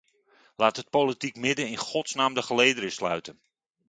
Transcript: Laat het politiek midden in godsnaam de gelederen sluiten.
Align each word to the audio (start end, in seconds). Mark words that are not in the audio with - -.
Laat 0.55 0.75
het 0.75 0.89
politiek 0.89 1.35
midden 1.35 1.67
in 1.67 1.77
godsnaam 1.77 2.33
de 2.33 2.41
gelederen 2.43 2.91
sluiten. 2.91 3.41